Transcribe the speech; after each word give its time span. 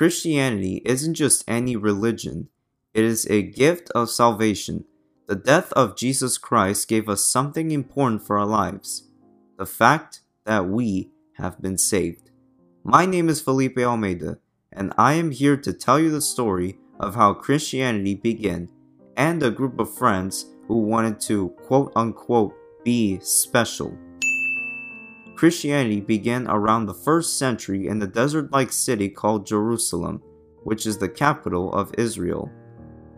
Christianity 0.00 0.80
isn't 0.86 1.12
just 1.12 1.44
any 1.46 1.76
religion, 1.76 2.48
it 2.94 3.04
is 3.04 3.26
a 3.26 3.42
gift 3.42 3.90
of 3.90 4.08
salvation. 4.08 4.86
The 5.26 5.34
death 5.34 5.74
of 5.74 5.94
Jesus 5.94 6.38
Christ 6.38 6.88
gave 6.88 7.06
us 7.06 7.26
something 7.26 7.70
important 7.70 8.26
for 8.26 8.38
our 8.38 8.46
lives 8.46 9.10
the 9.58 9.66
fact 9.66 10.20
that 10.46 10.66
we 10.66 11.10
have 11.34 11.60
been 11.60 11.76
saved. 11.76 12.30
My 12.82 13.04
name 13.04 13.28
is 13.28 13.42
Felipe 13.42 13.76
Almeida, 13.76 14.38
and 14.72 14.94
I 14.96 15.12
am 15.12 15.32
here 15.32 15.58
to 15.58 15.72
tell 15.74 16.00
you 16.00 16.10
the 16.10 16.22
story 16.22 16.78
of 16.98 17.14
how 17.14 17.34
Christianity 17.34 18.14
began 18.14 18.70
and 19.18 19.42
a 19.42 19.50
group 19.50 19.78
of 19.78 19.92
friends 19.92 20.46
who 20.66 20.78
wanted 20.78 21.20
to 21.28 21.50
quote 21.66 21.92
unquote 21.94 22.54
be 22.84 23.18
special. 23.20 23.98
Christianity 25.40 26.02
began 26.02 26.46
around 26.48 26.84
the 26.84 26.92
first 26.92 27.38
century 27.38 27.86
in 27.88 27.98
the 27.98 28.06
desert 28.06 28.52
like 28.52 28.70
city 28.70 29.08
called 29.08 29.46
Jerusalem, 29.46 30.20
which 30.64 30.84
is 30.84 30.98
the 30.98 31.08
capital 31.08 31.72
of 31.72 31.94
Israel. 31.96 32.52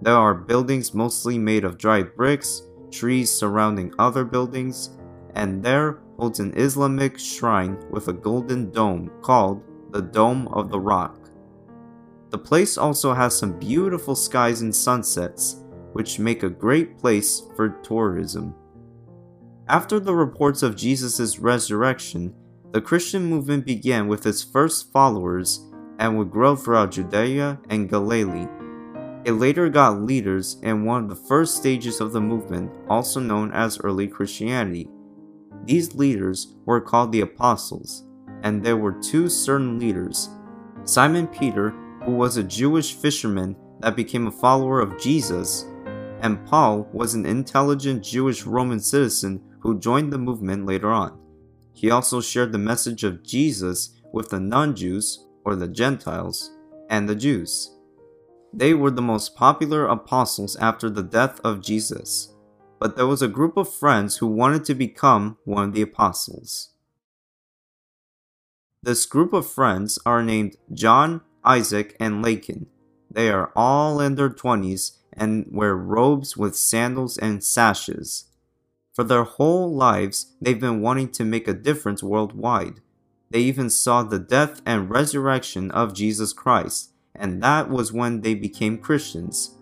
There 0.00 0.14
are 0.14 0.32
buildings 0.32 0.94
mostly 0.94 1.38
made 1.38 1.64
of 1.64 1.76
dried 1.76 2.14
bricks, 2.14 2.62
trees 2.92 3.32
surrounding 3.34 3.92
other 3.98 4.24
buildings, 4.24 4.90
and 5.34 5.60
there 5.60 5.98
holds 6.16 6.38
an 6.38 6.56
Islamic 6.56 7.18
shrine 7.18 7.84
with 7.90 8.06
a 8.06 8.12
golden 8.12 8.70
dome 8.70 9.10
called 9.20 9.64
the 9.90 10.02
Dome 10.02 10.46
of 10.52 10.70
the 10.70 10.78
Rock. 10.78 11.18
The 12.30 12.38
place 12.38 12.78
also 12.78 13.12
has 13.12 13.36
some 13.36 13.58
beautiful 13.58 14.14
skies 14.14 14.60
and 14.60 14.72
sunsets, 14.72 15.64
which 15.94 16.20
make 16.20 16.44
a 16.44 16.48
great 16.48 16.96
place 16.96 17.42
for 17.56 17.70
tourism. 17.82 18.54
After 19.66 19.98
the 19.98 20.14
reports 20.14 20.62
of 20.62 20.76
Jesus' 20.76 21.38
resurrection, 21.38 22.34
the 22.72 22.82
Christian 22.82 23.24
movement 23.24 23.64
began 23.64 24.08
with 24.08 24.26
its 24.26 24.44
first 24.44 24.92
followers 24.92 25.64
and 25.98 26.18
would 26.18 26.30
grow 26.30 26.54
throughout 26.54 26.90
Judea 26.90 27.58
and 27.70 27.88
Galilee. 27.88 28.46
It 29.24 29.32
later 29.32 29.70
got 29.70 30.02
leaders 30.02 30.58
in 30.62 30.84
one 30.84 31.04
of 31.04 31.08
the 31.08 31.16
first 31.28 31.56
stages 31.56 32.02
of 32.02 32.12
the 32.12 32.20
movement, 32.20 32.72
also 32.90 33.20
known 33.20 33.52
as 33.52 33.80
early 33.80 34.06
Christianity. 34.06 34.86
These 35.64 35.94
leaders 35.94 36.56
were 36.66 36.82
called 36.82 37.10
the 37.10 37.22
Apostles, 37.22 38.04
and 38.42 38.62
there 38.62 38.76
were 38.76 39.00
two 39.00 39.30
certain 39.30 39.78
leaders 39.78 40.28
Simon 40.84 41.26
Peter, 41.26 41.70
who 42.04 42.12
was 42.12 42.36
a 42.36 42.42
Jewish 42.42 42.92
fisherman 42.92 43.56
that 43.80 43.96
became 43.96 44.26
a 44.26 44.30
follower 44.30 44.80
of 44.80 45.00
Jesus, 45.00 45.64
and 46.20 46.44
Paul 46.44 46.86
was 46.92 47.14
an 47.14 47.24
intelligent 47.24 48.04
Jewish 48.04 48.44
Roman 48.44 48.80
citizen 48.80 49.40
who 49.64 49.80
joined 49.80 50.12
the 50.12 50.18
movement 50.18 50.66
later 50.66 50.92
on. 50.92 51.18
He 51.72 51.90
also 51.90 52.20
shared 52.20 52.52
the 52.52 52.58
message 52.58 53.02
of 53.02 53.24
Jesus 53.24 53.98
with 54.12 54.28
the 54.28 54.38
non 54.38 54.76
Jews, 54.76 55.26
or 55.44 55.56
the 55.56 55.66
Gentiles, 55.66 56.52
and 56.88 57.08
the 57.08 57.16
Jews. 57.16 57.74
They 58.52 58.74
were 58.74 58.90
the 58.90 59.02
most 59.02 59.34
popular 59.34 59.86
apostles 59.86 60.54
after 60.56 60.88
the 60.88 61.02
death 61.02 61.40
of 61.42 61.62
Jesus, 61.62 62.34
but 62.78 62.94
there 62.94 63.06
was 63.06 63.22
a 63.22 63.26
group 63.26 63.56
of 63.56 63.72
friends 63.72 64.18
who 64.18 64.26
wanted 64.26 64.64
to 64.66 64.74
become 64.74 65.38
one 65.44 65.70
of 65.70 65.74
the 65.74 65.82
apostles. 65.82 66.74
This 68.82 69.06
group 69.06 69.32
of 69.32 69.50
friends 69.50 69.98
are 70.04 70.22
named 70.22 70.56
John, 70.72 71.22
Isaac, 71.42 71.96
and 71.98 72.22
Lakin. 72.22 72.66
They 73.10 73.30
are 73.30 73.50
all 73.56 73.98
in 73.98 74.16
their 74.16 74.28
20s 74.28 74.98
and 75.12 75.46
wear 75.50 75.74
robes 75.74 76.36
with 76.36 76.54
sandals 76.54 77.16
and 77.16 77.42
sashes. 77.42 78.26
For 78.94 79.02
their 79.02 79.24
whole 79.24 79.74
lives, 79.74 80.36
they've 80.40 80.60
been 80.60 80.80
wanting 80.80 81.10
to 81.12 81.24
make 81.24 81.48
a 81.48 81.52
difference 81.52 82.02
worldwide. 82.02 82.80
They 83.28 83.40
even 83.40 83.68
saw 83.68 84.04
the 84.04 84.20
death 84.20 84.62
and 84.64 84.88
resurrection 84.88 85.72
of 85.72 85.94
Jesus 85.94 86.32
Christ, 86.32 86.92
and 87.14 87.42
that 87.42 87.68
was 87.68 87.92
when 87.92 88.20
they 88.20 88.34
became 88.34 88.78
Christians. 88.78 89.58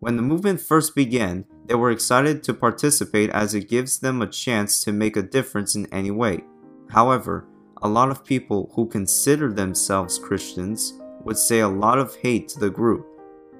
When 0.00 0.16
the 0.16 0.22
movement 0.22 0.60
first 0.60 0.96
began, 0.96 1.44
they 1.66 1.76
were 1.76 1.92
excited 1.92 2.42
to 2.42 2.54
participate 2.54 3.30
as 3.30 3.54
it 3.54 3.68
gives 3.68 4.00
them 4.00 4.20
a 4.20 4.26
chance 4.26 4.82
to 4.82 4.92
make 4.92 5.16
a 5.16 5.22
difference 5.22 5.76
in 5.76 5.86
any 5.92 6.10
way. 6.10 6.42
However, 6.90 7.46
a 7.82 7.88
lot 7.88 8.10
of 8.10 8.24
people 8.24 8.72
who 8.74 8.88
consider 8.88 9.52
themselves 9.52 10.18
Christians 10.18 10.94
would 11.22 11.38
say 11.38 11.60
a 11.60 11.68
lot 11.68 11.98
of 11.98 12.16
hate 12.16 12.48
to 12.48 12.58
the 12.58 12.70
group. 12.70 13.06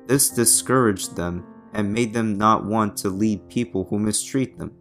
This 0.07 0.31
discouraged 0.31 1.15
them 1.15 1.45
and 1.77 1.93
made 1.93 2.15
them 2.15 2.39
not 2.39 2.65
want 2.65 2.97
to 2.97 3.11
lead 3.11 3.49
people 3.51 3.87
who 3.89 3.99
mistreat 3.99 4.59
them. 4.59 4.73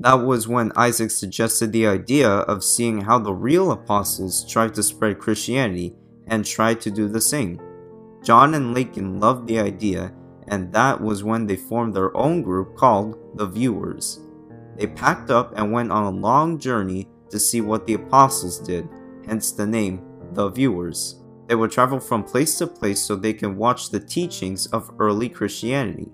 That 0.00 0.14
was 0.14 0.46
when 0.46 0.70
Isaac 0.76 1.10
suggested 1.10 1.72
the 1.72 1.86
idea 1.86 2.28
of 2.28 2.62
seeing 2.62 3.00
how 3.00 3.18
the 3.18 3.32
real 3.32 3.72
apostles 3.72 4.44
tried 4.44 4.74
to 4.74 4.82
spread 4.82 5.18
Christianity 5.18 5.94
and 6.26 6.44
tried 6.44 6.82
to 6.82 6.90
do 6.90 7.08
the 7.08 7.22
same. 7.22 7.58
John 8.22 8.52
and 8.54 8.74
Lakin 8.74 9.18
loved 9.18 9.48
the 9.48 9.60
idea, 9.60 10.12
and 10.48 10.70
that 10.74 11.00
was 11.00 11.24
when 11.24 11.46
they 11.46 11.56
formed 11.56 11.94
their 11.94 12.14
own 12.14 12.42
group 12.42 12.76
called 12.76 13.16
the 13.38 13.46
Viewers. 13.46 14.20
They 14.76 14.88
packed 14.88 15.30
up 15.30 15.54
and 15.56 15.72
went 15.72 15.90
on 15.90 16.04
a 16.04 16.18
long 16.18 16.58
journey 16.58 17.08
to 17.30 17.40
see 17.40 17.62
what 17.62 17.86
the 17.86 17.94
apostles 17.94 18.58
did, 18.58 18.86
hence 19.26 19.52
the 19.52 19.66
name 19.66 20.02
The 20.32 20.50
Viewers. 20.50 21.22
They 21.46 21.54
would 21.54 21.70
travel 21.70 21.98
from 21.98 22.24
place 22.24 22.58
to 22.58 22.66
place 22.66 23.00
so 23.00 23.16
they 23.16 23.32
can 23.32 23.56
watch 23.56 23.90
the 23.90 24.00
teachings 24.00 24.66
of 24.66 24.90
early 24.98 25.30
Christianity. 25.30 26.10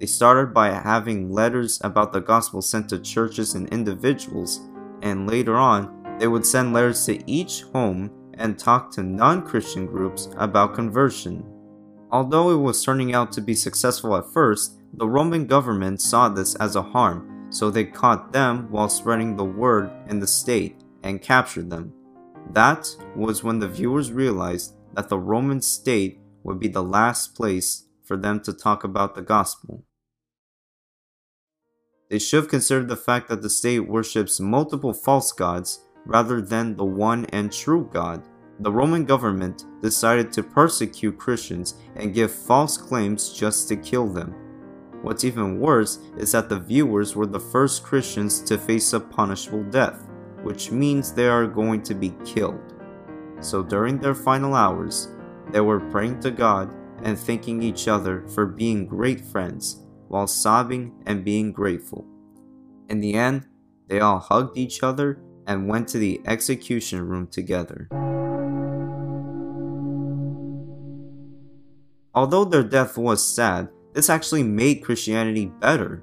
They 0.00 0.06
started 0.06 0.54
by 0.54 0.70
having 0.70 1.30
letters 1.30 1.78
about 1.84 2.14
the 2.14 2.22
gospel 2.22 2.62
sent 2.62 2.88
to 2.88 2.98
churches 2.98 3.54
and 3.54 3.68
individuals, 3.68 4.60
and 5.02 5.28
later 5.28 5.56
on, 5.56 6.16
they 6.18 6.26
would 6.26 6.46
send 6.46 6.72
letters 6.72 7.04
to 7.04 7.22
each 7.30 7.64
home 7.74 8.10
and 8.38 8.58
talk 8.58 8.90
to 8.92 9.02
non 9.02 9.42
Christian 9.42 9.84
groups 9.84 10.30
about 10.38 10.74
conversion. 10.74 11.44
Although 12.10 12.50
it 12.50 12.56
was 12.56 12.82
turning 12.82 13.14
out 13.14 13.30
to 13.32 13.42
be 13.42 13.54
successful 13.54 14.16
at 14.16 14.32
first, 14.32 14.80
the 14.94 15.06
Roman 15.06 15.46
government 15.46 16.00
saw 16.00 16.30
this 16.30 16.54
as 16.54 16.76
a 16.76 16.82
harm, 16.82 17.48
so 17.50 17.68
they 17.68 17.84
caught 17.84 18.32
them 18.32 18.70
while 18.70 18.88
spreading 18.88 19.36
the 19.36 19.44
word 19.44 19.90
in 20.08 20.18
the 20.18 20.26
state 20.26 20.80
and 21.02 21.20
captured 21.20 21.68
them. 21.68 21.92
That 22.54 22.88
was 23.14 23.44
when 23.44 23.58
the 23.58 23.68
viewers 23.68 24.12
realized 24.12 24.74
that 24.94 25.10
the 25.10 25.18
Roman 25.18 25.60
state 25.60 26.20
would 26.42 26.58
be 26.58 26.68
the 26.68 26.82
last 26.82 27.36
place 27.36 27.84
for 28.02 28.16
them 28.16 28.40
to 28.40 28.54
talk 28.54 28.82
about 28.82 29.14
the 29.14 29.22
gospel. 29.22 29.84
They 32.10 32.18
should 32.18 32.38
have 32.42 32.48
considered 32.48 32.88
the 32.88 32.96
fact 32.96 33.28
that 33.28 33.40
the 33.40 33.48
state 33.48 33.80
worships 33.80 34.40
multiple 34.40 34.92
false 34.92 35.30
gods 35.30 35.86
rather 36.04 36.40
than 36.40 36.76
the 36.76 36.84
one 36.84 37.24
and 37.26 37.52
true 37.52 37.88
God. 37.92 38.24
The 38.58 38.72
Roman 38.72 39.04
government 39.04 39.64
decided 39.80 40.32
to 40.32 40.42
persecute 40.42 41.18
Christians 41.18 41.74
and 41.94 42.12
give 42.12 42.32
false 42.32 42.76
claims 42.76 43.32
just 43.32 43.68
to 43.68 43.76
kill 43.76 44.08
them. 44.08 44.34
What's 45.02 45.24
even 45.24 45.60
worse 45.60 46.00
is 46.18 46.32
that 46.32 46.48
the 46.48 46.58
viewers 46.58 47.14
were 47.14 47.26
the 47.26 47.40
first 47.40 47.84
Christians 47.84 48.40
to 48.42 48.58
face 48.58 48.92
a 48.92 49.00
punishable 49.00 49.62
death, 49.64 50.10
which 50.42 50.72
means 50.72 51.12
they 51.12 51.28
are 51.28 51.46
going 51.46 51.82
to 51.84 51.94
be 51.94 52.12
killed. 52.24 52.74
So 53.40 53.62
during 53.62 53.98
their 53.98 54.16
final 54.16 54.54
hours, 54.54 55.08
they 55.52 55.60
were 55.60 55.80
praying 55.80 56.20
to 56.20 56.32
God 56.32 56.74
and 57.02 57.16
thanking 57.16 57.62
each 57.62 57.88
other 57.88 58.26
for 58.28 58.44
being 58.44 58.84
great 58.84 59.20
friends 59.20 59.84
while 60.10 60.26
sobbing 60.26 60.92
and 61.06 61.24
being 61.24 61.52
grateful. 61.52 62.04
In 62.88 63.00
the 63.00 63.14
end, 63.14 63.46
they 63.86 64.00
all 64.00 64.18
hugged 64.18 64.58
each 64.58 64.82
other 64.82 65.22
and 65.46 65.68
went 65.68 65.86
to 65.88 65.98
the 65.98 66.20
execution 66.26 67.06
room 67.06 67.28
together. 67.28 67.88
Although 72.12 72.44
their 72.44 72.64
death 72.64 72.98
was 72.98 73.24
sad, 73.24 73.68
this 73.92 74.10
actually 74.10 74.42
made 74.42 74.82
Christianity 74.82 75.46
better. 75.46 76.02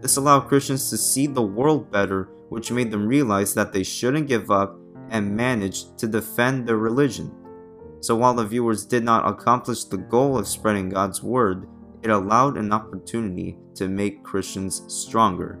This 0.00 0.16
allowed 0.16 0.46
Christians 0.46 0.88
to 0.90 0.96
see 0.96 1.26
the 1.26 1.42
world 1.42 1.90
better, 1.90 2.28
which 2.50 2.70
made 2.70 2.92
them 2.92 3.08
realize 3.08 3.54
that 3.54 3.72
they 3.72 3.82
shouldn't 3.82 4.28
give 4.28 4.52
up 4.52 4.78
and 5.10 5.36
managed 5.36 5.98
to 5.98 6.06
defend 6.06 6.66
their 6.66 6.76
religion. 6.76 7.32
So 8.00 8.14
while 8.14 8.34
the 8.34 8.44
viewers 8.44 8.86
did 8.86 9.02
not 9.02 9.28
accomplish 9.28 9.82
the 9.84 9.96
goal 9.96 10.38
of 10.38 10.46
spreading 10.46 10.90
God's 10.90 11.24
word, 11.24 11.68
it 12.02 12.10
allowed 12.10 12.56
an 12.56 12.72
opportunity 12.72 13.58
to 13.74 13.88
make 13.88 14.22
Christians 14.22 14.82
stronger. 14.88 15.60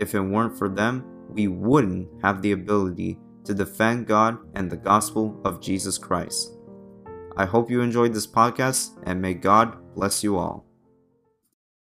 If 0.00 0.14
it 0.14 0.20
weren't 0.20 0.56
for 0.56 0.68
them, 0.68 1.04
we 1.28 1.48
wouldn't 1.48 2.08
have 2.22 2.42
the 2.42 2.52
ability 2.52 3.18
to 3.44 3.54
defend 3.54 4.06
God 4.06 4.38
and 4.54 4.70
the 4.70 4.76
gospel 4.76 5.40
of 5.44 5.60
Jesus 5.60 5.98
Christ. 5.98 6.56
I 7.36 7.46
hope 7.46 7.70
you 7.70 7.80
enjoyed 7.80 8.12
this 8.12 8.26
podcast 8.26 8.98
and 9.04 9.20
may 9.20 9.34
God 9.34 9.76
bless 9.94 10.22
you 10.22 10.36
all. 10.36 10.66